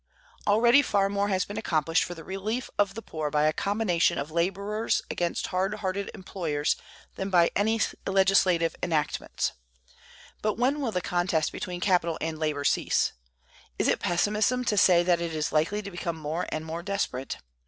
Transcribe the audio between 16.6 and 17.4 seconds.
more desperate?